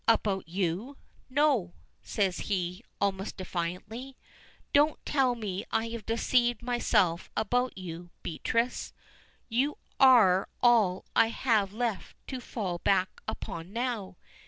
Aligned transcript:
"About 0.07 0.47
you? 0.47 0.97
No!" 1.29 1.73
says 2.01 2.39
he, 2.49 2.83
almost 2.99 3.37
defiantly. 3.37 4.17
"Don't 4.73 4.97
tell 5.05 5.35
me 5.35 5.63
I 5.69 5.89
have 5.89 6.07
deceived 6.07 6.63
myself 6.63 7.29
about 7.37 7.77
you, 7.77 8.09
Beatrice; 8.23 8.93
you 9.47 9.77
are 9.99 10.49
all 10.59 11.05
I 11.15 11.27
have 11.27 11.71
left 11.71 12.15
to 12.29 12.39
fall 12.41 12.79
back 12.79 13.21
upon 13.27 13.71
now." 13.73 14.17